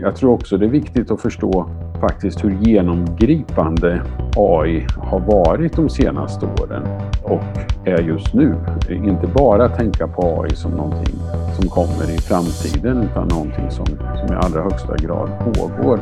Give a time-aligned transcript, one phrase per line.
[0.00, 4.02] Jag tror också det är viktigt att förstå faktiskt hur genomgripande
[4.36, 6.82] AI har varit de senaste åren
[7.22, 7.42] och
[7.84, 8.54] är just nu.
[8.90, 11.14] Inte bara tänka på AI som någonting
[11.60, 16.00] som kommer i framtiden utan någonting som, som i allra högsta grad pågår.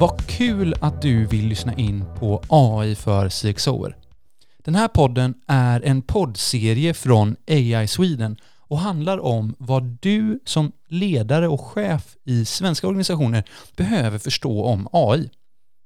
[0.00, 3.96] Vad kul att du vill lyssna in på AI för CXOer.
[4.64, 8.36] Den här podden är en poddserie från AI Sweden
[8.74, 13.44] och handlar om vad du som ledare och chef i svenska organisationer
[13.76, 15.30] behöver förstå om AI.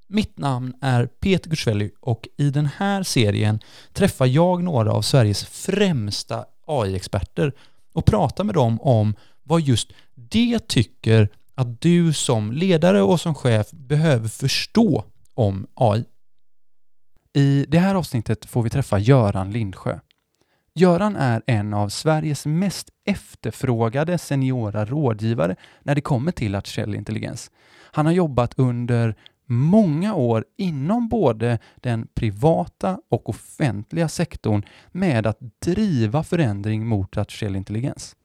[0.08, 3.60] Mitt namn är Peter Gursvelli och i den här serien
[3.92, 7.52] träffar jag några av Sveriges främsta AI-experter
[7.92, 13.34] och pratar med dem om vad just de tycker att du som ledare och som
[13.34, 16.04] chef behöver förstå om AI.
[17.34, 19.98] I det här avsnittet får vi träffa Göran Lindsjö.
[20.78, 27.50] Göran är en av Sveriges mest efterfrågade seniora rådgivare när det kommer till artificiell intelligens.
[27.92, 29.14] Han har jobbat under
[29.46, 34.62] många år inom både den privata och offentliga sektorn
[34.92, 38.16] med att driva förändring mot artificiell intelligens.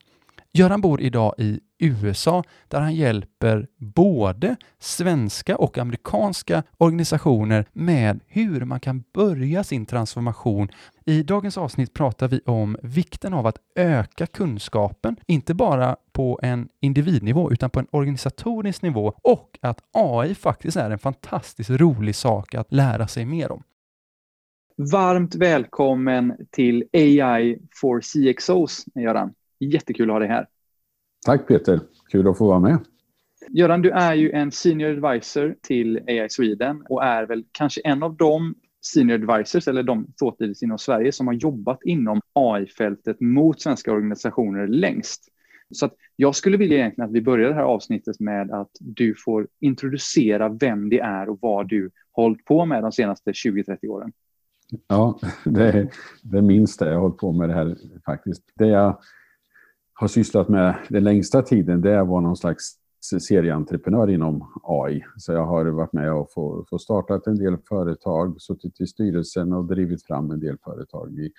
[0.57, 8.65] Göran bor idag i USA där han hjälper både svenska och amerikanska organisationer med hur
[8.65, 10.69] man kan börja sin transformation.
[11.05, 16.69] I dagens avsnitt pratar vi om vikten av att öka kunskapen, inte bara på en
[16.79, 22.55] individnivå utan på en organisatorisk nivå och att AI faktiskt är en fantastiskt rolig sak
[22.55, 23.63] att lära sig mer om.
[24.91, 29.33] Varmt välkommen till AI for CXOs, Göran.
[29.69, 30.47] Jättekul att ha dig här.
[31.25, 31.79] Tack Peter,
[32.11, 32.79] kul att få vara med.
[33.49, 38.03] Göran, du är ju en senior advisor till AI Sweden och är väl kanske en
[38.03, 43.61] av de senior advisors eller de thought inom Sverige som har jobbat inom AI-fältet mot
[43.61, 45.29] svenska organisationer längst.
[45.71, 49.47] Så jag skulle vilja egentligen att vi börjar det här avsnittet med att du får
[49.59, 54.11] introducera vem det är och vad du hållit på med de senaste 20-30 åren.
[54.87, 55.89] Ja, det är,
[56.23, 58.43] det är minst det jag har hållit på med det här faktiskt.
[58.55, 58.97] Det jag
[59.93, 62.77] har sysslat med den längsta tiden, det var någon slags
[63.27, 65.03] serieentreprenör inom AI.
[65.17, 69.53] Så jag har varit med och få, få startat en del företag, suttit i styrelsen
[69.53, 71.31] och drivit fram en del företag i,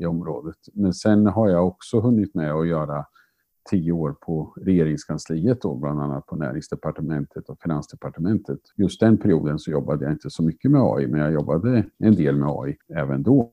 [0.00, 0.56] i området.
[0.72, 3.04] Men sen har jag också hunnit med att göra
[3.70, 8.60] tio år på regeringskansliet då, bland annat på näringsdepartementet och finansdepartementet.
[8.76, 12.14] Just den perioden så jobbade jag inte så mycket med AI, men jag jobbade en
[12.14, 13.52] del med AI även då.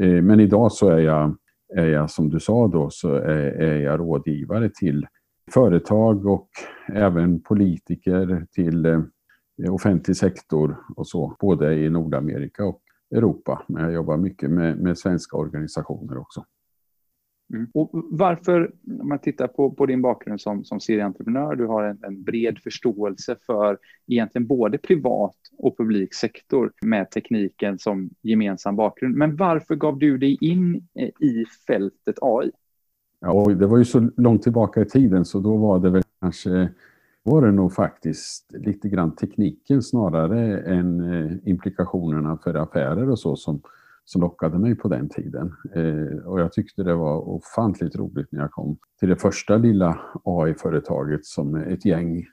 [0.00, 1.36] Eh, men idag så är jag
[1.74, 5.06] är jag, som du sa då, så är, är jag rådgivare till
[5.52, 6.48] företag och
[6.92, 9.02] även politiker till eh,
[9.70, 13.62] offentlig sektor och så, både i Nordamerika och Europa.
[13.68, 16.44] Men jag jobbar mycket med, med svenska organisationer också.
[17.54, 17.66] Mm.
[17.74, 21.98] Och varför, om man tittar på, på din bakgrund som, som serieentreprenör, du har en,
[22.02, 29.14] en, bred förståelse för egentligen både privat och publik sektor med tekniken som gemensam bakgrund.
[29.14, 32.50] Men varför gav du dig in eh, i fältet AI?
[33.20, 36.68] Ja, det var ju så långt tillbaka i tiden så då var det väl kanske
[37.22, 43.36] var det nog faktiskt lite grann tekniken snarare än eh, implikationerna för affärer och så
[43.36, 43.60] som
[44.08, 45.54] som lockade mig på den tiden.
[45.74, 50.00] Eh, och jag tyckte det var ofantligt roligt när jag kom till det första lilla
[50.24, 52.26] AI-företaget som ett gäng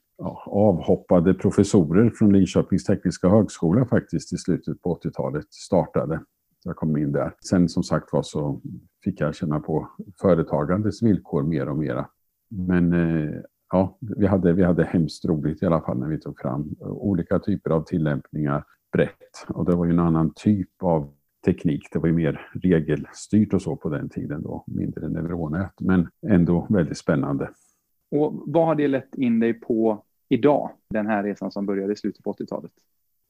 [0.46, 6.22] avhoppade professorer från Linköpings tekniska högskola faktiskt i slutet på 80-talet startade.
[6.64, 7.36] Jag kom in där.
[7.50, 8.62] Sen som sagt var så
[9.04, 9.90] fick jag känna på
[10.22, 12.08] företagandets villkor mer och mera.
[12.50, 13.42] Men eh,
[13.72, 17.40] ja, vi hade, vi hade hemskt roligt i alla fall när vi tog fram olika
[17.40, 19.46] typer av tillämpningar brett.
[19.48, 21.14] Och det var ju en annan typ av
[21.46, 21.88] teknik.
[21.92, 26.68] Det var ju mer regelstyrt och så på den tiden då, mindre neuronät, men ändå
[26.70, 27.50] väldigt spännande.
[28.12, 31.96] Och vad har det lett in dig på idag, den här resan som började i
[31.96, 32.72] slutet på 80-talet?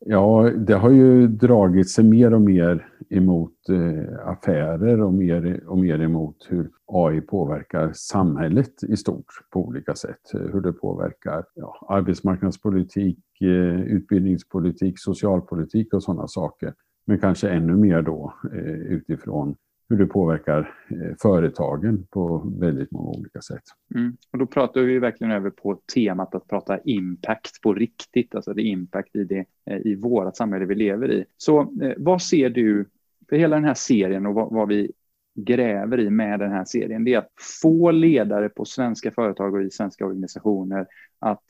[0.05, 5.77] Ja, det har ju dragit sig mer och mer emot eh, affärer och mer och
[5.77, 10.21] mer emot hur AI påverkar samhället i stort på olika sätt.
[10.33, 16.73] Hur det påverkar ja, arbetsmarknadspolitik, eh, utbildningspolitik, socialpolitik och sådana saker.
[17.05, 19.55] Men kanske ännu mer då eh, utifrån
[19.89, 23.63] hur det påverkar eh, företagen på väldigt många olika sätt.
[23.95, 24.17] Mm.
[24.31, 28.61] Och då pratar vi verkligen över på temat att prata impact på riktigt, alltså det
[28.61, 31.25] impact i, det, eh, i vårt samhälle vi lever i.
[31.37, 32.85] Så eh, vad ser du
[33.29, 34.91] för hela den här serien och vad, vad vi
[35.35, 37.31] gräver i med den här serien, det är att
[37.61, 40.87] få ledare på svenska företag och i svenska organisationer
[41.19, 41.43] att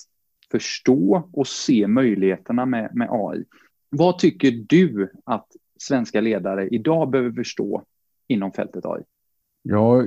[0.52, 3.44] förstå och se möjligheterna med, med AI.
[3.90, 5.48] Vad tycker du att
[5.80, 7.84] svenska ledare idag behöver förstå
[8.28, 9.04] inom fältet AI?
[9.66, 10.04] Ja,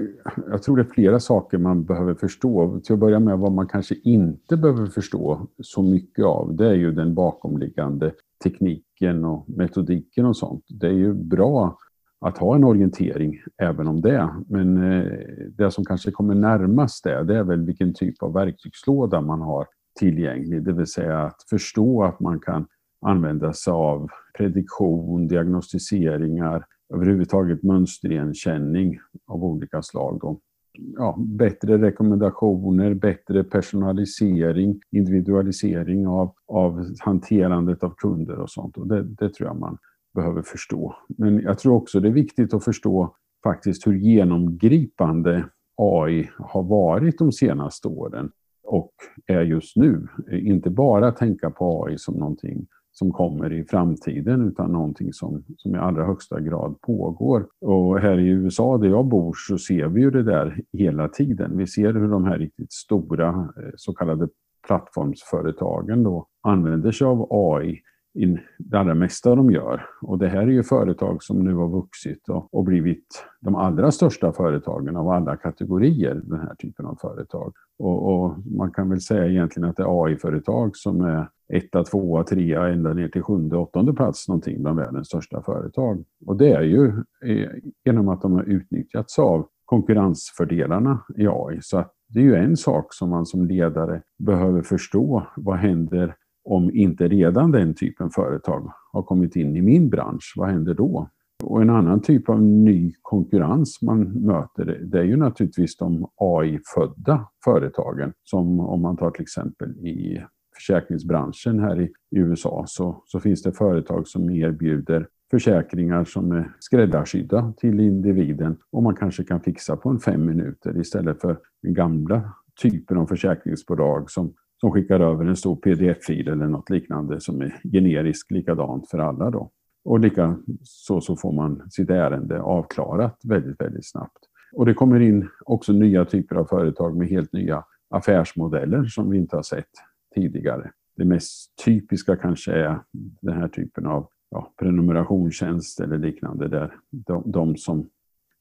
[0.50, 2.80] jag tror det är flera saker man behöver förstå.
[2.84, 6.74] Till att börja med vad man kanske inte behöver förstå så mycket av, det är
[6.74, 8.12] ju den bakomliggande
[8.44, 10.64] tekniken och metodiken och sånt.
[10.68, 11.78] Det är ju bra
[12.20, 14.28] att ha en orientering även om det.
[14.48, 15.12] Men eh,
[15.50, 19.66] det som kanske kommer närmast det, det är väl vilken typ av verktygslåda man har
[19.98, 20.64] tillgänglig.
[20.64, 22.66] Det vill säga att förstå att man kan
[23.00, 24.08] använda sig av
[24.38, 26.64] prediktion, diagnostiseringar,
[26.94, 30.18] överhuvudtaget mönsterigenkänning av olika slag.
[30.20, 30.40] Då.
[30.78, 38.76] Ja, bättre rekommendationer, bättre personalisering, individualisering av, av hanterandet av kunder och sånt.
[38.76, 39.78] Och det, det tror jag man
[40.14, 40.96] behöver förstå.
[41.08, 43.14] Men jag tror också det är viktigt att förstå
[43.44, 45.44] faktiskt hur genomgripande
[45.76, 48.30] AI har varit de senaste åren
[48.62, 48.92] och
[49.26, 50.08] är just nu.
[50.32, 52.66] Inte bara tänka på AI som någonting
[52.98, 57.46] som kommer i framtiden utan någonting som, som i allra högsta grad pågår.
[57.60, 61.58] Och här i USA där jag bor så ser vi ju det där hela tiden.
[61.58, 64.28] Vi ser hur de här riktigt stora eh, så kallade
[64.66, 67.80] plattformsföretagen då använder sig av AI
[68.16, 69.82] i det allra mesta de gör.
[70.02, 73.90] Och det här är ju företag som nu har vuxit och, och blivit de allra
[73.90, 77.54] största företagen av alla kategorier, den här typen av företag.
[77.78, 82.24] Och, och man kan väl säga egentligen att det är AI-företag som är etta, tvåa,
[82.24, 86.04] trea, ända ner till sjunde, åttonde plats någonting bland världens största företag.
[86.26, 86.86] Och det är ju
[87.24, 87.50] eh,
[87.84, 91.58] genom att de har utnyttjats av konkurrensfördelarna i AI.
[91.62, 95.26] Så att det är ju en sak som man som ledare behöver förstå.
[95.36, 96.14] Vad händer
[96.46, 100.34] om inte redan den typen företag har kommit in i min bransch?
[100.36, 101.08] Vad händer då?
[101.44, 107.28] Och en annan typ av ny konkurrens man möter, det är ju naturligtvis de AI-födda
[107.44, 108.12] företagen.
[108.24, 110.22] Som om man tar till exempel i
[110.54, 117.52] försäkringsbranschen här i USA så, så finns det företag som erbjuder försäkringar som är skräddarsydda
[117.56, 122.32] till individen och man kanske kan fixa på en fem minuter istället för den gamla
[122.62, 127.60] typen av försäkringsbolag som, som skickar över en stor pdf-fil eller något liknande som är
[127.72, 129.30] generisk likadant för alla.
[129.30, 129.50] Då.
[129.84, 134.18] Och lika så, så får man sitt ärende avklarat väldigt, väldigt snabbt.
[134.52, 139.18] Och det kommer in också nya typer av företag med helt nya affärsmodeller som vi
[139.18, 139.70] inte har sett
[140.14, 140.70] tidigare.
[140.96, 142.80] Det mest typiska kanske är
[143.20, 147.88] den här typen av ja, prenumerationstjänst eller liknande där de, de som,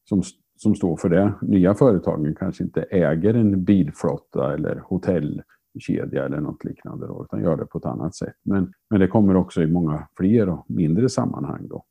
[0.10, 0.24] som,
[0.58, 5.42] som står för det, nya företagen kanske inte äger en bilflotta eller hotell
[5.80, 8.36] kedja eller något liknande då, utan gör det på ett annat sätt.
[8.44, 11.68] Men, men det kommer också i många fler och mindre sammanhang.
[11.68, 11.84] Då.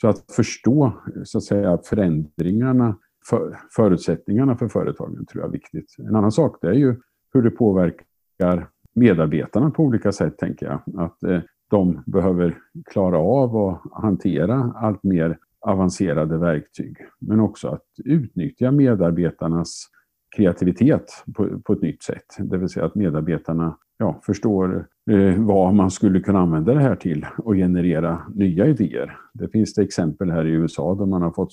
[0.00, 0.92] Så att förstå
[1.24, 2.96] så att säga, förändringarna,
[3.30, 5.96] för, förutsättningarna för företagen tror jag är viktigt.
[5.98, 6.96] En annan sak det är ju
[7.32, 11.04] hur det påverkar medarbetarna på olika sätt, tänker jag.
[11.04, 11.40] Att eh,
[11.70, 12.58] de behöver
[12.90, 16.96] klara av att hantera allt mer avancerade verktyg.
[17.20, 19.86] Men också att utnyttja medarbetarnas
[20.36, 22.36] kreativitet på, på ett nytt sätt.
[22.38, 26.96] Det vill säga att medarbetarna ja, förstår eh, vad man skulle kunna använda det här
[26.96, 29.16] till och generera nya idéer.
[29.34, 31.52] Det finns det exempel här i USA där man har fått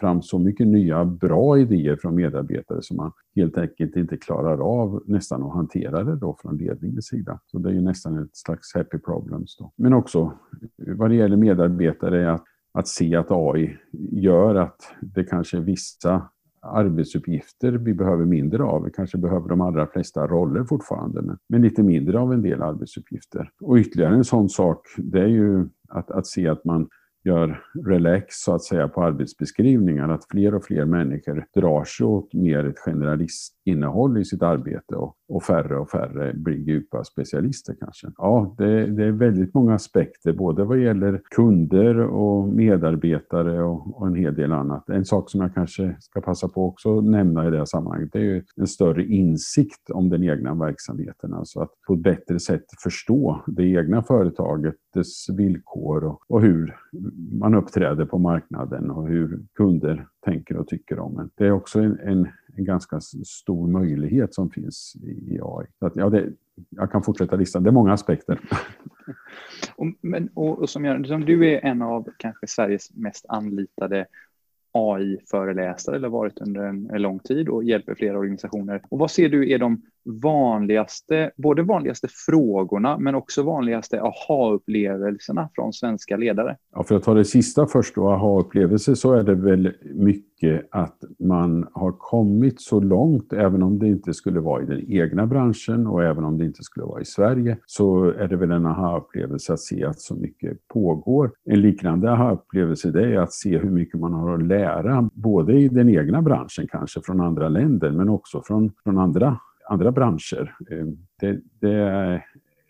[0.00, 5.02] fram så mycket nya bra idéer från medarbetare som man helt enkelt inte klarar av
[5.06, 7.40] nästan att hantera det då från ledningens sida.
[7.46, 9.56] Så det är ju nästan ett slags happy problems.
[9.56, 9.72] Då.
[9.76, 10.32] Men också
[10.76, 13.76] vad det gäller medarbetare att, att se att AI
[14.12, 16.28] gör att det kanske är vissa
[16.60, 18.84] arbetsuppgifter vi behöver mindre av.
[18.84, 22.62] Vi kanske behöver de allra flesta roller fortfarande, men, men lite mindre av en del
[22.62, 23.50] arbetsuppgifter.
[23.60, 26.88] Och ytterligare en sån sak, det är ju att, att se att man
[27.28, 32.34] gör relax så att säga på arbetsbeskrivningar, att fler och fler människor drar sig åt
[32.34, 38.06] mer ett generalistinnehåll i sitt arbete och, och färre och färre blir djupa specialister kanske.
[38.16, 44.06] Ja, det, det, är väldigt många aspekter, både vad gäller kunder och medarbetare och, och,
[44.06, 44.88] en hel del annat.
[44.88, 48.12] En sak som jag kanske ska passa på också att nämna i det här sammanhanget,
[48.12, 52.38] det är ju en större insikt om den egna verksamheten, alltså att på ett bättre
[52.38, 56.74] sätt förstå det egna företaget, dess villkor och, och hur
[57.18, 61.30] man uppträder på marknaden och hur kunder tänker och tycker om en.
[61.34, 65.66] Det är också en, en, en ganska stor möjlighet som finns i AI.
[65.78, 66.32] Så att, ja, det,
[66.70, 68.40] jag kan fortsätta listan, det är många aspekter.
[69.76, 74.06] och, men, och, och som, jag, som du är en av kanske Sveriges mest anlitade
[74.72, 78.82] AI-föreläsare eller varit under en, en lång tid och hjälper flera organisationer.
[78.88, 85.72] Och vad ser du är de vanligaste, både vanligaste frågorna men också vanligaste aha-upplevelserna från
[85.72, 86.56] svenska ledare?
[86.74, 91.04] Ja, för att ta det sista först då, aha-upplevelser, så är det väl mycket att
[91.18, 95.86] man har kommit så långt, även om det inte skulle vara i den egna branschen
[95.86, 99.52] och även om det inte skulle vara i Sverige, så är det väl en aha-upplevelse
[99.52, 101.30] att se att så mycket pågår.
[101.44, 105.68] En liknande aha-upplevelse det är att se hur mycket man har att lära, både i
[105.68, 109.38] den egna branschen kanske, från andra länder, men också från, från andra,
[109.68, 110.54] andra branscher.
[110.70, 110.86] Eh,
[111.20, 111.74] det, det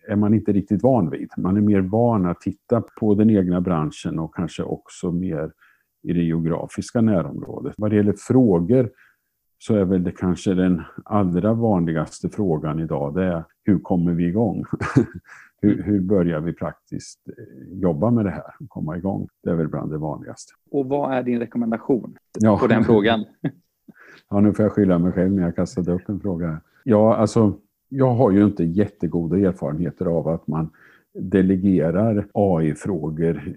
[0.08, 1.30] är man inte riktigt van vid.
[1.36, 5.52] Man är mer van att titta på den egna branschen och kanske också mer
[6.02, 7.74] i det geografiska närområdet.
[7.76, 8.90] Vad det gäller frågor
[9.58, 14.26] så är väl det kanske den allra vanligaste frågan idag, det är hur kommer vi
[14.26, 14.64] igång?
[15.60, 19.28] hur, hur börjar vi praktiskt eh, jobba med det här och komma igång?
[19.42, 20.52] Det är väl bland det vanligaste.
[20.70, 22.58] Och vad är din rekommendation ja.
[22.58, 23.24] på den frågan?
[24.30, 26.60] ja, nu får jag skylla mig själv när jag kastade upp en fråga.
[26.84, 27.54] Ja, alltså,
[27.88, 30.70] jag har ju inte jättegoda erfarenheter av att man
[31.14, 33.54] delegerar AI-frågor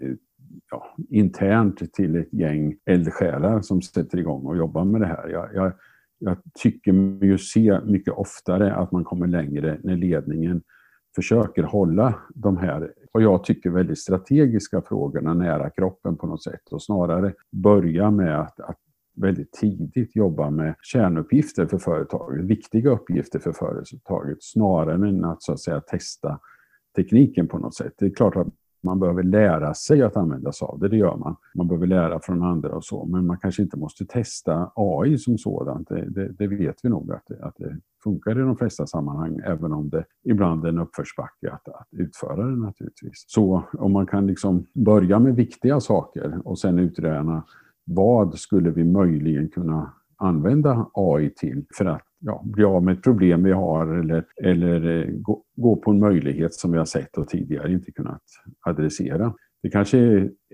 [0.71, 5.27] ja, internt till ett gäng eldsjälar som sätter igång och jobbar med det här.
[5.27, 5.73] Jag, jag,
[6.19, 10.61] jag tycker mig se mycket oftare att man kommer längre när ledningen
[11.15, 16.67] försöker hålla de här, vad jag tycker, väldigt strategiska frågorna nära kroppen på något sätt
[16.71, 18.77] och snarare börja med att, att
[19.15, 25.53] väldigt tidigt jobba med kärnuppgifter för företaget, viktiga uppgifter för företaget, snarare än att så
[25.53, 26.39] att säga testa
[26.95, 27.93] tekniken på något sätt.
[27.97, 28.47] Det är klart att
[28.83, 31.35] man behöver lära sig att använda sig av det, det gör man.
[31.55, 35.37] Man behöver lära från andra och så, men man kanske inte måste testa AI som
[35.37, 35.89] sådant.
[35.89, 39.39] Det, det, det vet vi nog att det, att det funkar i de flesta sammanhang,
[39.45, 43.25] även om det ibland är en uppförsbacke att, att utföra det naturligtvis.
[43.27, 47.43] Så om man kan liksom börja med viktiga saker och sen utröna
[47.85, 53.03] vad skulle vi möjligen kunna använda AI till för att ja, bli av med ett
[53.03, 57.17] problem vi har eller, eller eh, gå, gå, på en möjlighet som vi har sett
[57.17, 58.21] och tidigare inte kunnat
[58.65, 59.33] adressera.
[59.63, 59.99] Det kanske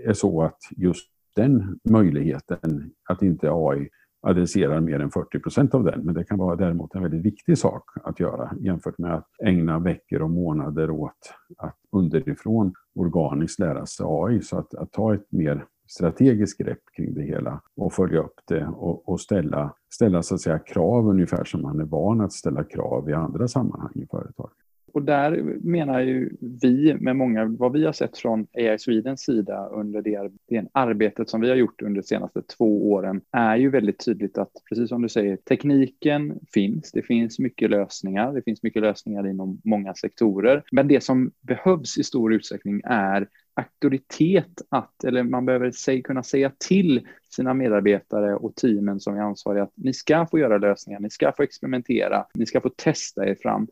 [0.05, 3.89] är så att just den möjligheten, att inte AI
[4.21, 7.57] adresserar mer än 40 procent av den, men det kan vara däremot en väldigt viktig
[7.57, 13.85] sak att göra jämfört med att ägna veckor och månader åt att underifrån organiskt lära
[13.85, 14.41] sig AI.
[14.41, 18.65] Så att, att ta ett mer strategiskt grepp kring det hela och följa upp det
[18.65, 22.63] och, och, ställa, ställa så att säga, krav ungefär som man är van att ställa
[22.63, 24.49] krav i andra sammanhang i företag.
[24.93, 26.29] Och där menar ju
[26.61, 31.29] vi med många, vad vi har sett från AI Swedens sida under det, det arbetet
[31.29, 34.89] som vi har gjort under de senaste två åren är ju väldigt tydligt att, precis
[34.89, 39.93] som du säger, tekniken finns, det finns mycket lösningar, det finns mycket lösningar inom många
[39.93, 43.27] sektorer, men det som behövs i stor utsträckning är
[43.57, 49.21] auktoritet att, eller man behöver sig, kunna säga till sina medarbetare och teamen som är
[49.21, 53.27] ansvariga att ni ska få göra lösningar, ni ska få experimentera, ni ska få testa
[53.27, 53.67] er fram.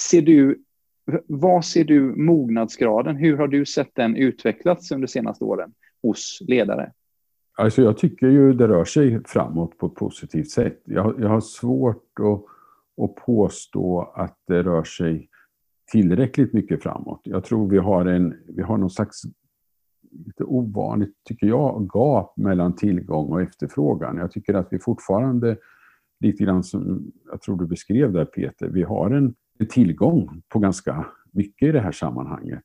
[0.00, 0.62] Ser du,
[1.26, 3.16] vad ser du mognadsgraden?
[3.16, 6.92] Hur har du sett den utvecklats under de senaste åren hos ledare?
[7.56, 10.80] Alltså jag tycker ju det rör sig framåt på ett positivt sätt.
[10.84, 12.44] Jag, jag har svårt att,
[13.04, 15.29] att påstå att det rör sig
[15.90, 17.20] tillräckligt mycket framåt.
[17.24, 19.22] Jag tror vi har, en, vi har någon slags
[20.10, 24.16] lite ovanligt, tycker jag, gap mellan tillgång och efterfrågan.
[24.16, 25.56] Jag tycker att vi fortfarande,
[26.20, 30.58] lite grann som jag tror du beskrev där Peter, vi har en, en tillgång på
[30.58, 32.60] ganska mycket i det här sammanhanget.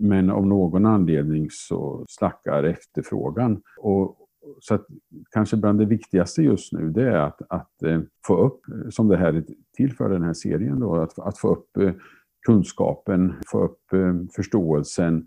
[0.00, 3.62] Men av någon anledning så slackar efterfrågan.
[3.78, 4.16] Och,
[4.60, 4.86] så att
[5.30, 9.16] kanske bland det viktigaste just nu det är att, att eh, få upp, som det
[9.16, 9.44] här är
[9.76, 11.92] till för den här serien, då, att, att få upp eh,
[12.48, 15.26] kunskapen, få upp eh, förståelsen,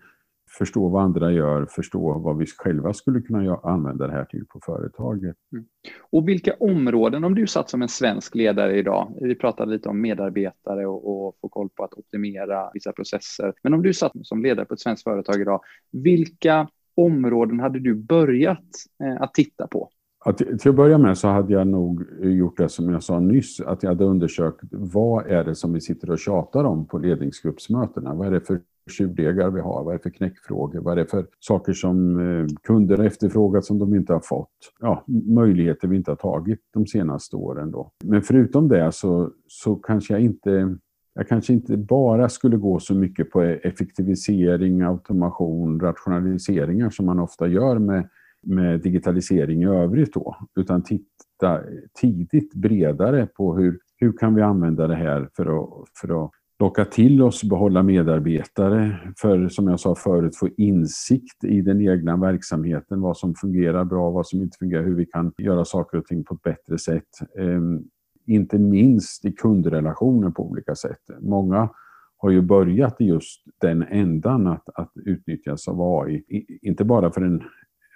[0.57, 4.59] förstå vad andra gör, förstå vad vi själva skulle kunna använda det här till på
[4.65, 5.35] företaget.
[5.53, 5.65] Mm.
[6.11, 10.01] Och vilka områden, om du satt som en svensk ledare idag, vi pratade lite om
[10.01, 14.43] medarbetare och, och få koll på att optimera vissa processer, men om du satt som
[14.43, 15.61] ledare på ett svenskt företag idag,
[15.91, 18.65] vilka områden hade du börjat
[19.03, 19.89] eh, att titta på?
[20.25, 23.61] Att, till att börja med så hade jag nog gjort det som jag sa nyss,
[23.61, 28.13] att jag hade undersökt vad är det som vi sitter och tjatar om på ledningsgruppsmötena?
[28.13, 29.83] Vad är det för tjuvdegar vi har?
[29.83, 30.79] Vad är det för knäckfrågor?
[30.79, 34.49] Vad är det för saker som eh, kunder har efterfrågat som de inte har fått?
[34.79, 37.91] Ja, möjligheter vi inte har tagit de senaste åren då.
[38.03, 40.77] Men förutom det så, så kanske jag inte
[41.13, 47.47] jag kanske inte bara skulle gå så mycket på effektivisering, automation, rationaliseringar som man ofta
[47.47, 48.09] gör med
[48.43, 51.62] med digitalisering i övrigt då, utan titta
[52.01, 56.86] tidigt bredare på hur, hur kan vi använda det här för att, för att locka
[56.86, 63.01] till oss, behålla medarbetare, för som jag sa förut få insikt i den egna verksamheten,
[63.01, 66.24] vad som fungerar bra, vad som inte fungerar, hur vi kan göra saker och ting
[66.24, 67.10] på ett bättre sätt.
[67.38, 67.83] Ehm,
[68.25, 71.01] inte minst i kundrelationer på olika sätt.
[71.19, 71.69] Många
[72.17, 76.24] har ju börjat i just den ändan att, att utnyttjas av AI,
[76.62, 77.43] inte bara för en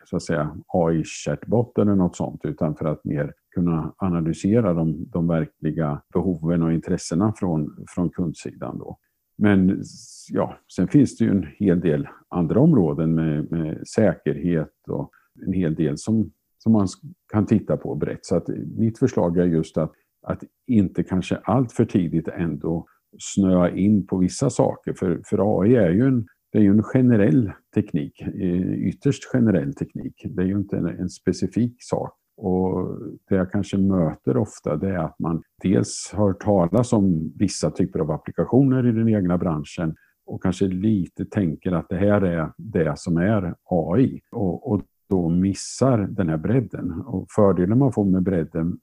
[0.06, 5.28] så att säga AI-chatbot eller något sånt, utan för att mer kunna analysera de, de
[5.28, 8.78] verkliga behoven och intressena från, från kundsidan.
[8.80, 8.98] Då.
[9.38, 9.84] Men
[10.30, 15.12] ja, sen finns det ju en hel del andra områden med, med säkerhet och
[15.46, 16.88] en hel del som, som man
[17.32, 18.26] kan titta på brett.
[18.26, 18.48] Så att
[18.78, 22.86] mitt förslag är just att, att inte kanske allt för tidigt ändå
[23.20, 24.94] snöa in på vissa saker.
[24.94, 29.74] För, för AI är ju en, det är ju en generell teknik, eh, ytterst generell
[29.74, 30.26] teknik.
[30.26, 32.14] Det är ju inte en, en specifik sak.
[32.38, 32.98] Och
[33.30, 38.00] det jag kanske möter ofta det är att man dels har talas om vissa typer
[38.00, 39.96] av applikationer i den egna branschen
[40.26, 45.30] och kanske lite tänker att det här är det som är AI och, och då
[45.30, 46.92] missar den här bredden.
[46.92, 48.80] Och fördelen man får med bredden,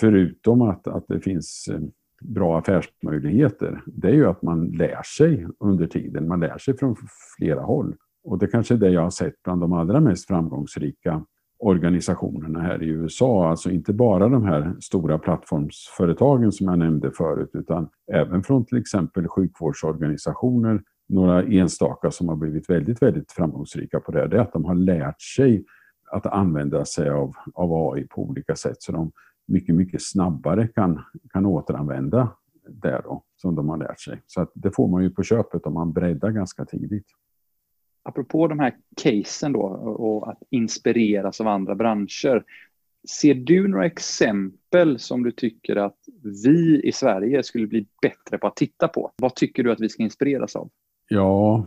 [0.00, 1.80] förutom att, att det finns eh,
[2.20, 6.28] bra affärsmöjligheter, det är ju att man lär sig under tiden.
[6.28, 6.96] Man lär sig från
[7.36, 7.96] flera håll.
[8.24, 11.24] Och det kanske är det jag har sett bland de allra mest framgångsrika
[11.60, 13.50] organisationerna här i USA.
[13.50, 18.78] Alltså inte bara de här stora plattformsföretagen som jag nämnde förut, utan även från till
[18.78, 24.52] exempel sjukvårdsorganisationer, några enstaka som har blivit väldigt, väldigt framgångsrika på det, det är att
[24.52, 25.64] de har lärt sig
[26.12, 29.12] att använda sig av, av AI på olika sätt, så de
[29.50, 31.00] mycket, mycket snabbare kan,
[31.32, 32.36] kan återanvända
[32.68, 34.22] det då, som de har lärt sig.
[34.26, 37.06] Så att det får man ju på köpet om man breddar ganska tidigt
[38.02, 42.44] apropå de här casen då och att inspireras av andra branscher.
[43.08, 45.98] Ser du några exempel som du tycker att
[46.44, 49.12] vi i Sverige skulle bli bättre på att titta på?
[49.16, 50.70] Vad tycker du att vi ska inspireras av?
[51.08, 51.66] Ja,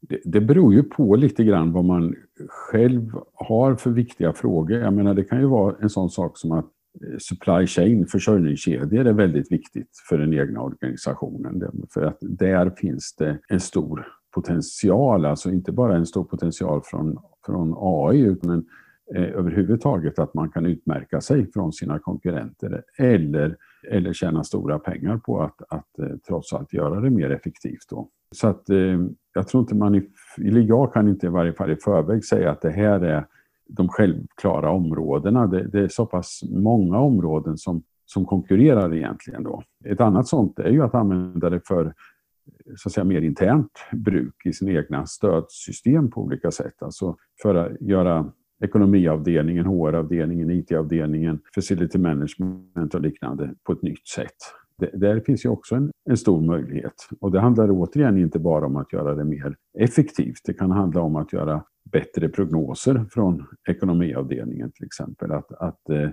[0.00, 2.14] det, det beror ju på lite grann vad man
[2.48, 4.78] själv har för viktiga frågor.
[4.78, 6.70] Jag menar, det kan ju vara en sån sak som att
[7.18, 11.62] supply chain, försörjningskedjor är väldigt viktigt för den egna organisationen.
[11.94, 17.18] För att där finns det en stor potential, alltså inte bara en stor potential från,
[17.46, 18.66] från AI utan
[19.14, 23.56] eh, överhuvudtaget att man kan utmärka sig från sina konkurrenter eller,
[23.90, 27.88] eller tjäna stora pengar på att, att eh, trots allt göra det mer effektivt.
[27.90, 28.08] Då.
[28.34, 29.00] Så att eh,
[29.34, 30.08] jag tror inte man, i,
[30.38, 33.26] eller jag kan inte i varje fall i förväg säga att det här är
[33.76, 35.46] de självklara områdena.
[35.46, 39.62] Det, det är så pass många områden som, som konkurrerar egentligen då.
[39.84, 41.94] Ett annat sånt är ju att använda det för
[42.76, 46.82] så att säga, mer internt bruk i sina egna stödsystem på olika sätt.
[46.82, 48.32] Alltså för att göra
[48.64, 54.36] ekonomiavdelningen, HR-avdelningen, IT-avdelningen, facility management och liknande på ett nytt sätt.
[54.78, 56.94] Det, där finns ju också en, en, stor möjlighet.
[57.20, 60.40] Och det handlar återigen inte bara om att göra det mer effektivt.
[60.44, 65.32] Det kan handla om att göra bättre prognoser från ekonomiavdelningen till exempel.
[65.32, 66.10] Att, att eh,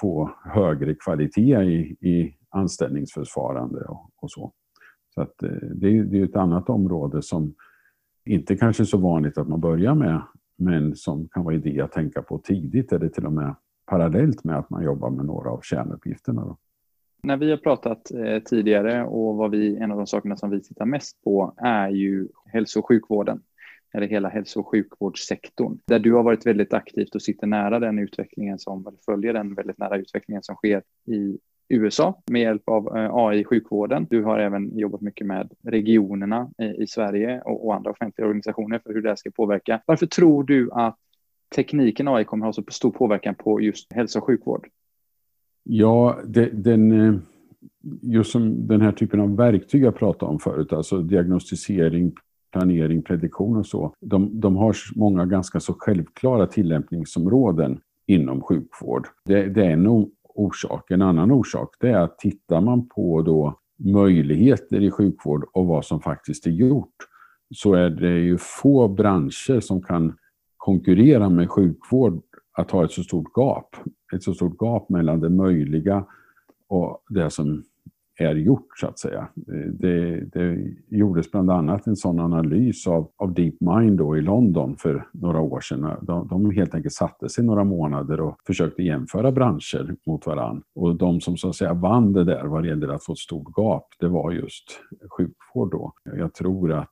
[0.00, 4.52] få högre kvalitet i, i anställningsförfarande och, och så.
[5.14, 7.54] Så att, eh, det, är, det är ett annat område som
[8.24, 10.22] inte kanske är så vanligt att man börjar med,
[10.58, 13.54] men som kan vara idé att tänka på tidigt eller till och med
[13.86, 16.44] parallellt med att man jobbar med några av kärnuppgifterna.
[16.44, 16.56] Då.
[17.22, 20.62] När vi har pratat eh, tidigare och vad vi, en av de sakerna som vi
[20.62, 23.42] tittar mest på är ju hälso och sjukvården
[23.94, 27.98] eller hela hälso och sjukvårdssektorn, där du har varit väldigt aktivt och sitter nära den
[27.98, 32.96] utvecklingen som, eller följer den väldigt nära utvecklingen som sker i USA med hjälp av
[32.96, 34.06] eh, AI i sjukvården.
[34.10, 39.02] Du har även jobbat mycket med regionerna i Sverige och andra offentliga organisationer för hur
[39.02, 39.80] det ska påverka.
[39.86, 40.96] Varför tror du att
[41.54, 44.68] tekniken AI kommer ha så stor påverkan på just hälso och sjukvård?
[45.62, 47.14] Ja, det, den, eh,
[48.02, 52.12] just som den här typen av verktyg jag pratade om förut, alltså diagnostisering,
[52.52, 59.06] planering, prediktion och så, de, de har många ganska så självklara tillämpningsområden inom sjukvård.
[59.24, 60.90] Det, det är en orsak.
[60.90, 65.84] En annan orsak det är att tittar man på då möjligheter i sjukvård och vad
[65.84, 66.94] som faktiskt är gjort
[67.54, 70.14] så är det ju få branscher som kan
[70.56, 73.76] konkurrera med sjukvård att ha ett så stort gap.
[74.14, 76.06] Ett så stort gap mellan det möjliga
[76.68, 77.64] och det som
[78.24, 79.28] är gjort så att säga.
[79.72, 85.06] Det, det gjordes bland annat en sån analys av, av DeepMind då i London för
[85.12, 85.96] några år sedan.
[86.02, 90.62] De, de helt enkelt satte sig några månader och försökte jämföra branscher mot varann.
[90.74, 93.18] Och de som så att säga vann det där vad det gällde att få ett
[93.18, 94.80] stort gap, det var just
[95.18, 95.92] sjukvård då.
[96.16, 96.90] Jag tror att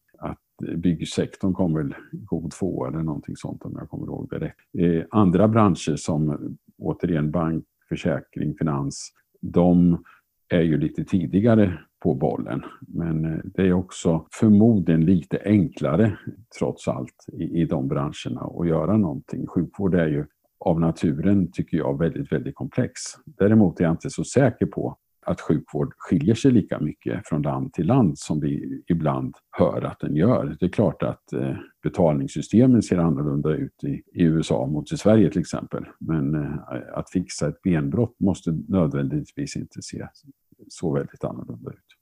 [0.76, 4.54] byggsektorn kom väl god två eller någonting sånt om jag kommer ihåg det rätt.
[4.78, 10.02] Eh, andra branscher som återigen bank, försäkring, finans, de
[10.48, 12.62] är ju lite tidigare på bollen.
[12.80, 16.18] Men eh, det är också förmodligen lite enklare
[16.58, 19.46] trots allt i, i de branscherna att göra någonting.
[19.46, 20.26] Sjukvård är ju
[20.60, 23.00] av naturen, tycker jag, väldigt, väldigt komplex.
[23.24, 27.72] Däremot är jag inte så säker på att sjukvård skiljer sig lika mycket från land
[27.72, 30.56] till land som vi ibland hör att den gör.
[30.60, 35.40] Det är klart att eh, betalningssystemen ser annorlunda ut i, USA mot i Sverige till
[35.40, 35.84] exempel.
[36.00, 36.52] Men eh,
[36.94, 40.08] att fixa ett benbrott måste nödvändigtvis inte se
[40.68, 41.96] så väldigt annorlunda ut.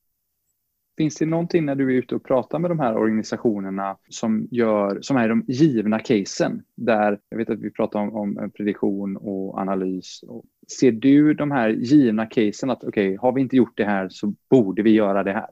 [0.97, 4.99] Finns det någonting när du är ute och pratar med de här organisationerna som, gör,
[5.01, 6.63] som är de givna casen?
[6.77, 10.21] Där, jag vet att vi pratar om, om prediktion och analys.
[10.69, 14.09] Ser du de här givna casen att okej, okay, har vi inte gjort det här
[14.09, 15.51] så borde vi göra det här?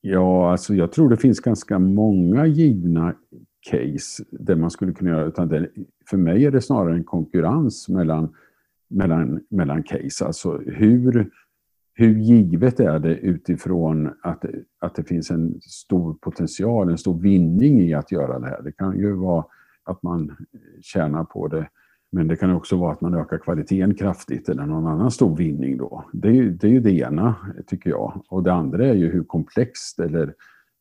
[0.00, 3.14] Ja, alltså jag tror det finns ganska många givna
[3.70, 5.68] case där man skulle kunna göra, utan det,
[6.10, 8.34] för mig är det snarare en konkurrens mellan,
[8.88, 10.24] mellan, mellan case.
[10.26, 11.30] Alltså hur,
[11.94, 14.44] hur givet är det utifrån att,
[14.78, 18.62] att det finns en stor potential, en stor vinning i att göra det här.
[18.62, 19.44] Det kan ju vara
[19.84, 20.36] att man
[20.80, 21.68] tjänar på det,
[22.12, 25.76] men det kan också vara att man ökar kvaliteten kraftigt eller någon annan stor vinning
[25.76, 26.04] då.
[26.12, 27.34] Det är, det är ju det ena,
[27.66, 28.24] tycker jag.
[28.28, 30.34] Och det andra är ju hur komplext eller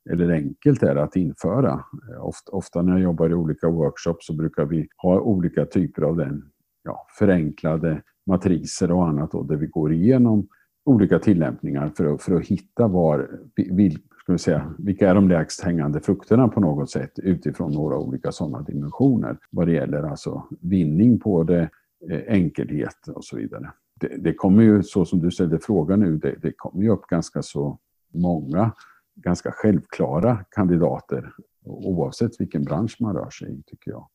[0.10, 1.84] eller enkelt är det att införa.
[2.20, 6.18] Ofta, ofta, när jag jobbar i olika workshops så brukar vi ha olika typer av
[6.18, 6.44] den
[6.84, 10.48] ja, förenklade matriser och annat då, där vi går igenom
[10.86, 13.98] olika tillämpningar för att, för att hitta var, vil,
[14.38, 18.32] ska vi säga, vilka är de lägst hängande frukterna på något sätt utifrån några olika
[18.32, 19.38] sådana dimensioner.
[19.50, 21.70] Vad det gäller alltså vinning på det,
[22.10, 23.72] eh, enkelhet och så vidare.
[24.00, 27.08] Det, det, kommer ju, så som du ställde frågan nu, det, det kommer ju upp
[27.08, 27.80] ganska så
[28.14, 28.72] många
[29.16, 31.34] ganska självklara kandidater
[31.66, 34.08] oavsett vilken bransch man rör sig i, tycker jag.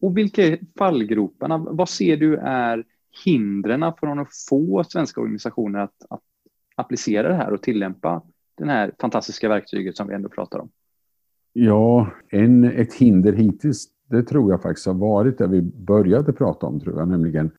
[0.00, 1.58] Och vilka är fallgroparna?
[1.58, 2.84] Vad ser du är
[3.24, 6.22] hindren från att få svenska organisationer att, att
[6.74, 8.22] applicera det här och tillämpa
[8.56, 10.68] det här fantastiska verktyget som vi ändå pratar om?
[11.52, 16.66] Ja, en, ett hinder hittills, det tror jag faktiskt har varit det vi började prata
[16.66, 17.50] om, tror jag, nämligen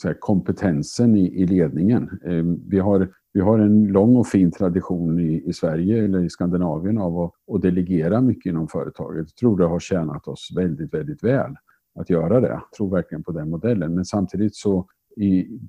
[0.00, 2.20] säga, kompetensen i, i ledningen.
[2.24, 6.30] Eh, vi har vi har en lång och fin tradition i, i Sverige eller i
[6.30, 9.26] Skandinavien av att, att delegera mycket inom företaget.
[9.28, 11.54] Jag tror det har tjänat oss väldigt, väldigt väl
[11.94, 12.48] att göra det.
[12.48, 13.94] Jag tror verkligen på den modellen.
[13.94, 14.86] Men samtidigt så
[15.16, 15.60] i,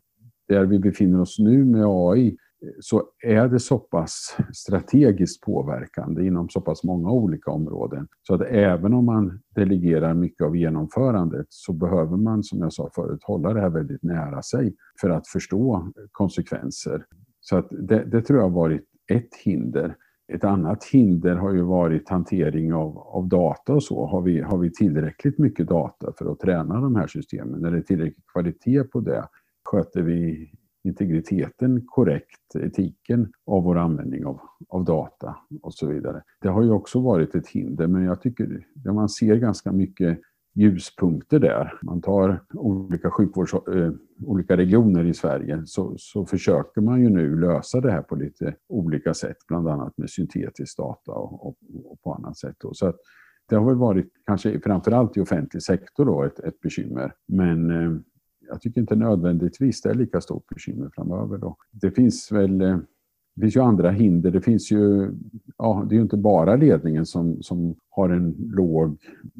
[0.47, 2.37] där vi befinner oss nu med AI
[2.79, 8.07] så är det så pass strategiskt påverkande inom så pass många olika områden.
[8.27, 12.89] Så att även om man delegerar mycket av genomförandet så behöver man, som jag sa
[12.95, 17.05] förut, hålla det här väldigt nära sig för att förstå konsekvenser
[17.41, 19.95] så att det, det, tror jag har varit ett hinder.
[20.33, 24.05] Ett annat hinder har ju varit hantering av, av data och så.
[24.05, 27.65] Har vi, har vi tillräckligt mycket data för att träna de här systemen?
[27.65, 29.27] Är det tillräcklig kvalitet på det?
[29.63, 30.51] Sköter vi
[30.83, 34.39] integriteten korrekt, etiken av vår användning av,
[34.69, 36.23] av data och så vidare.
[36.41, 40.19] Det har ju också varit ett hinder, men jag tycker ja, man ser ganska mycket
[40.53, 41.79] ljuspunkter där.
[41.81, 43.91] Man tar olika sjukvårds, eh,
[44.25, 48.55] olika regioner i Sverige så, så försöker man ju nu lösa det här på lite
[48.69, 52.55] olika sätt, bland annat med syntetisk data och, och, och på annat sätt.
[52.59, 52.73] Då.
[52.73, 52.95] Så att
[53.49, 57.13] det har väl varit, kanske framförallt i offentlig sektor, då, ett, ett bekymmer.
[57.27, 57.99] Men eh,
[58.51, 61.37] jag tycker inte nödvändigtvis det är lika stort bekymmer framöver.
[61.37, 61.55] Då.
[61.71, 62.77] Det finns väl eh,
[63.35, 64.31] det finns ju andra hinder.
[64.31, 65.11] Det finns ju,
[65.57, 68.97] ja, det är ju inte bara ledningen som, som har en låg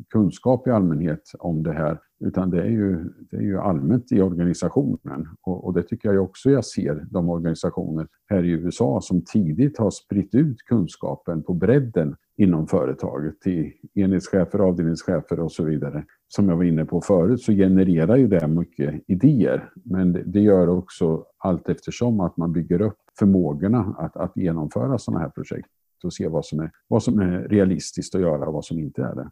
[0.10, 4.22] kunskap i allmänhet om det här, utan det är ju, det är ju allmänt i
[4.22, 5.28] organisationen.
[5.42, 9.78] Och, och det tycker jag också jag ser de organisationer här i USA som tidigt
[9.78, 16.06] har spritt ut kunskapen på bredden inom företaget till enhetschefer, avdelningschefer och så vidare.
[16.28, 19.70] Som jag var inne på förut så genererar ju det mycket idéer.
[19.84, 25.20] Men det gör också allt eftersom att man bygger upp förmågorna att, att genomföra sådana
[25.20, 25.70] här projekt
[26.06, 29.02] och se vad som, är, vad som är realistiskt att göra och vad som inte
[29.02, 29.32] är det.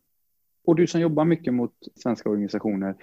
[0.66, 2.96] Och du som jobbar mycket mot svenska organisationer,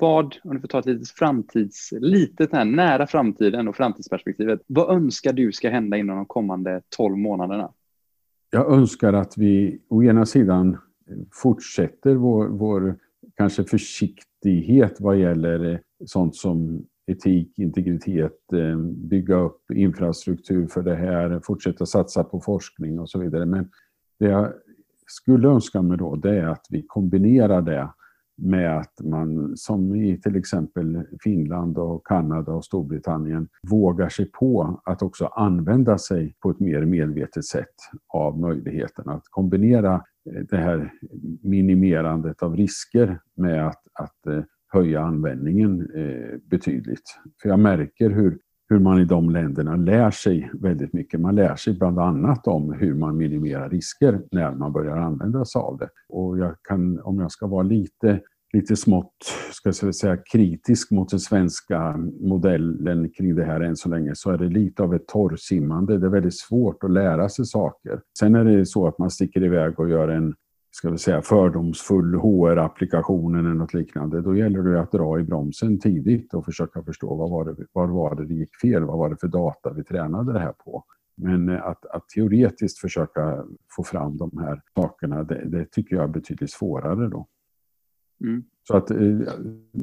[0.00, 4.96] vad, om du får ta ett litet framtids, litet här, nära framtiden och framtidsperspektivet, vad
[4.96, 7.72] önskar du ska hända inom de kommande 12 månaderna?
[8.50, 10.78] Jag önskar att vi å ena sidan
[11.32, 12.96] fortsätter vår, vår
[13.34, 21.40] kanske försiktighet vad gäller sånt som etik, integritet, eh, bygga upp infrastruktur för det här,
[21.44, 23.46] fortsätta satsa på forskning och så vidare.
[23.46, 23.70] Men
[24.18, 24.52] det jag
[25.06, 27.88] skulle önska mig då, det är att vi kombinerar det
[28.36, 34.80] med att man, som i till exempel Finland och Kanada och Storbritannien, vågar sig på
[34.84, 37.74] att också använda sig på ett mer medvetet sätt
[38.08, 39.94] av möjligheten att kombinera
[40.30, 40.92] eh, det här
[41.42, 47.18] minimerandet av risker med att, att eh, höja användningen eh, betydligt.
[47.42, 51.20] För jag märker hur, hur man i de länderna lär sig väldigt mycket.
[51.20, 55.58] Man lär sig bland annat om hur man minimerar risker när man börjar använda sig
[55.58, 55.88] av det.
[56.08, 58.20] Och jag kan, om jag ska vara lite
[58.52, 59.16] lite smått
[59.52, 64.30] ska jag säga, kritisk mot den svenska modellen kring det här än så länge så
[64.30, 65.98] är det lite av ett torrsimmande.
[65.98, 68.00] Det är väldigt svårt att lära sig saker.
[68.18, 70.34] Sen är det så att man sticker iväg och gör en
[70.74, 75.78] ska vi säga, fördomsfull HR-applikation eller något liknande, då gäller det att dra i bromsen
[75.78, 79.10] tidigt och försöka förstå vad var det, var var det, det gick fel, vad var
[79.10, 80.84] det för data vi tränade det här på.
[81.16, 83.44] Men att, att teoretiskt försöka
[83.76, 87.26] få fram de här sakerna, det, det tycker jag är betydligt svårare då.
[88.24, 88.42] Mm.
[88.68, 89.18] Så att eh,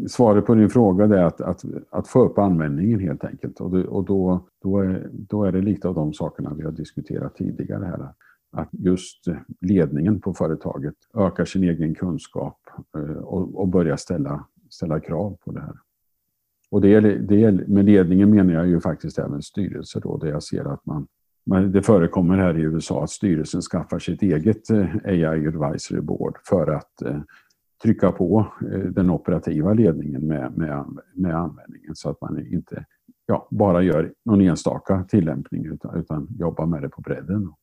[0.08, 3.62] svaret på din fråga är att, att, att få upp användningen helt enkelt.
[3.62, 6.71] Och, det, och då, då, är, då är det lite av de sakerna vi har
[6.71, 8.13] diskuterat tidigare här.
[8.51, 9.25] Att just
[9.62, 12.59] ledningen på företaget ökar sin egen kunskap
[12.95, 15.75] eh, och, och börjar ställa, ställa krav på det här.
[16.71, 20.73] Och det, det, med ledningen menar jag ju faktiskt även styrelser då, där jag ser
[20.73, 21.07] att man
[21.49, 26.71] det förekommer här i USA att styrelsen skaffar sitt eget eh, AI Advisory Board för
[26.71, 27.21] att eh,
[27.83, 32.85] trycka på eh, den operativa ledningen med, med, med användningen så att man inte
[33.25, 37.53] ja, bara gör någon enstaka tillämpning utan, utan jobbar med det på bredden.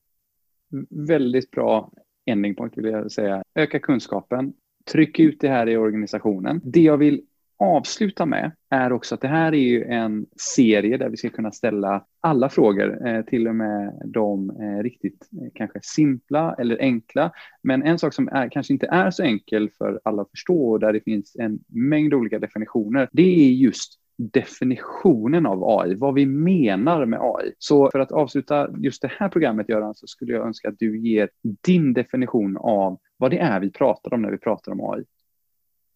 [0.91, 1.93] Väldigt bra
[2.27, 3.43] ending point vill jag säga.
[3.55, 4.53] Öka kunskapen,
[4.93, 6.61] tryck ut det här i organisationen.
[6.65, 7.23] Det jag vill
[7.59, 10.27] avsluta med är också att det här är ju en
[10.57, 15.29] serie där vi ska kunna ställa alla frågor, eh, till och med de eh, riktigt
[15.43, 17.33] eh, kanske simpla eller enkla.
[17.63, 20.81] Men en sak som är, kanske inte är så enkel för alla att förstå och
[20.81, 26.27] där det finns en mängd olika definitioner, det är just definitionen av AI, vad vi
[26.27, 27.53] menar med AI.
[27.59, 30.99] Så för att avsluta just det här programmet, Göran, så skulle jag önska att du
[30.99, 35.05] ger din definition av vad det är vi pratar om när vi pratar om AI.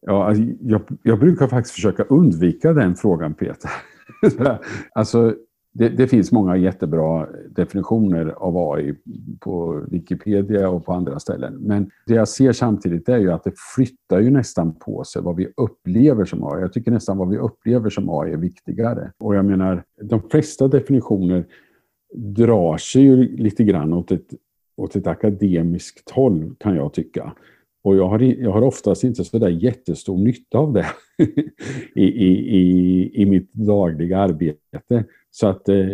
[0.07, 3.71] Ja, alltså, jag, jag, brukar faktiskt försöka undvika den frågan, Peter.
[4.93, 5.35] alltså,
[5.81, 8.95] det, det, finns många jättebra definitioner av AI
[9.40, 11.55] på Wikipedia och på andra ställen.
[11.55, 15.37] Men det jag ser samtidigt är ju att det flyttar ju nästan på sig vad
[15.37, 16.61] vi upplever som AI.
[16.61, 19.12] Jag tycker nästan vad vi upplever som AI är viktigare.
[19.19, 21.45] Och jag menar, de flesta definitioner
[22.14, 24.29] drar sig ju lite grann åt ett,
[24.77, 27.33] åt ett akademiskt håll, kan jag tycka.
[27.83, 30.87] Och jag har, jag har oftast inte så där jättestor nytta av det
[31.95, 35.05] i, i, i, i mitt dagliga arbete.
[35.31, 35.87] Så att eh,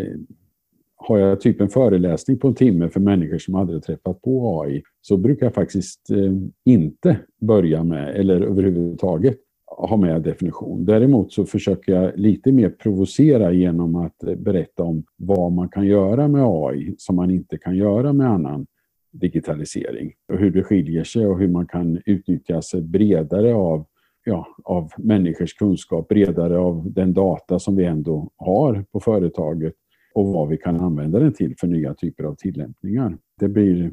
[0.97, 4.83] har jag typ en föreläsning på en timme för människor som aldrig träffat på AI
[5.01, 6.33] så brukar jag faktiskt eh,
[6.65, 10.85] inte börja med, eller överhuvudtaget ha med definition.
[10.85, 15.87] Däremot så försöker jag lite mer provocera genom att eh, berätta om vad man kan
[15.87, 18.67] göra med AI som man inte kan göra med annan
[19.11, 20.13] digitalisering.
[20.33, 23.85] Och hur det skiljer sig och hur man kan utnyttja sig bredare av,
[24.27, 29.75] ja, av människors kunskap, bredare av den data som vi ändå har på företaget
[30.15, 33.19] och vad vi kan använda den till för nya typer av tillämpningar.
[33.41, 33.93] Det blir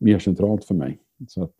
[0.00, 0.98] mer centralt för mig.
[1.28, 1.54] Så att,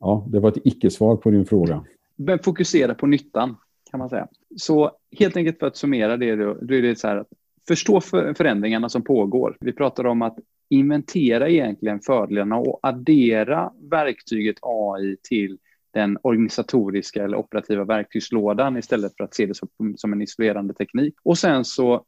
[0.00, 1.84] ja, det var ett icke-svar på din fråga.
[2.16, 3.56] Men fokusera på nyttan
[3.90, 4.28] kan man säga.
[4.56, 7.32] Så helt enkelt för att summera det, då, är det så här att
[7.68, 8.00] förstå
[8.36, 9.56] förändringarna som pågår.
[9.60, 15.58] Vi pratar om att inventera egentligen fördelarna och addera verktyget AI till
[15.92, 21.14] den organisatoriska eller operativa verktygslådan istället för att se det som, som en isolerande teknik.
[21.22, 22.04] Och sen så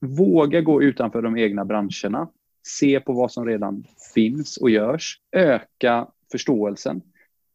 [0.00, 2.28] våga gå utanför de egna branscherna,
[2.66, 7.02] se på vad som redan finns och görs, öka förståelsen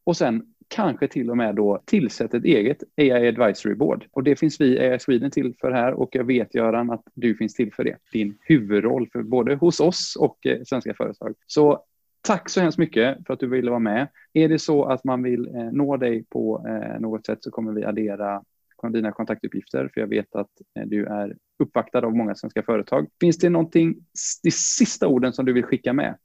[0.04, 4.06] och sen kanske till och med då tillsätt ett eget AI Advisory Board.
[4.12, 7.36] Och det finns vi AI Sweden till för här och jag vet Göran att du
[7.36, 7.98] finns till för det.
[8.12, 11.34] Din huvudroll för både hos oss och eh, svenska företag.
[11.48, 11.84] Så
[12.24, 14.08] tack så hemskt mycket för att du ville vara med.
[14.34, 17.74] Är det så att man vill eh, nå dig på eh, något sätt så kommer
[17.74, 18.44] vi addera
[18.92, 23.08] dina kontaktuppgifter, för jag vet att eh, du är uppvaktad av många svenska företag.
[23.20, 23.96] Finns det någonting,
[24.44, 26.18] de sista orden som du vill skicka med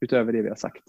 [0.00, 0.82] utöver det vi har sagt?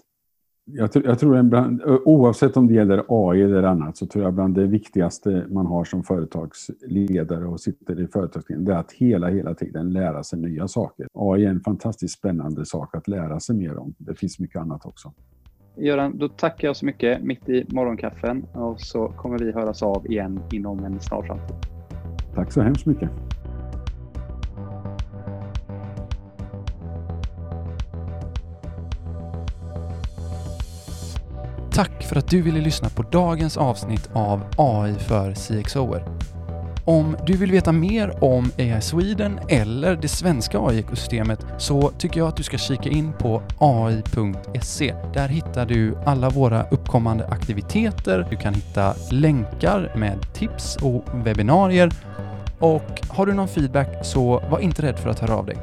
[0.68, 4.56] Jag, jag tror bland, oavsett om det gäller AI eller annat så tror jag bland
[4.56, 9.54] det viktigaste man har som företagsledare och sitter i företagsledningen det är att hela, hela
[9.54, 11.08] tiden lära sig nya saker.
[11.14, 13.94] AI är en fantastiskt spännande sak att lära sig mer om.
[13.98, 15.14] Det finns mycket annat också.
[15.78, 20.08] Göran, då tackar jag så mycket mitt i morgonkaffen och så kommer vi höras av
[20.08, 21.56] igen inom en snar framtid.
[22.36, 23.10] Tack så hemskt mycket.
[31.78, 36.04] Tack för att du ville lyssna på dagens avsnitt av AI för CXOer.
[36.86, 42.28] Om du vill veta mer om AI Sweden eller det svenska AI-ekosystemet så tycker jag
[42.28, 44.96] att du ska kika in på ai.se.
[45.14, 48.28] Där hittar du alla våra uppkommande aktiviteter.
[48.30, 51.92] Du kan hitta länkar med tips och webbinarier.
[52.60, 55.58] Och har du någon feedback så var inte rädd för att höra av dig.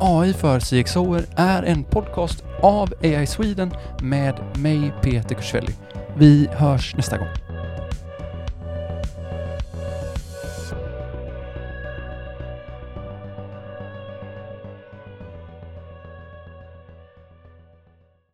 [0.00, 3.70] AI för CXOer är en podcast av AI Sweden
[4.02, 5.72] med mig Peter Kursvelli.
[6.16, 7.43] Vi hörs nästa gång.